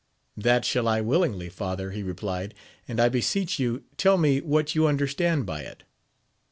That 0.35 0.65
shall 0.65 0.87
I 0.87 0.99
willingly, 0.99 1.47
father, 1.47 1.91
he 1.91 2.01
replied, 2.01 2.55
and 2.87 2.99
I 2.99 3.07
beseech 3.07 3.59
you 3.59 3.83
tell 3.97 4.17
me 4.17 4.41
what 4.41 4.73
you 4.73 4.87
understand 4.87 5.45
by 5.45 5.61
it. 5.61 5.83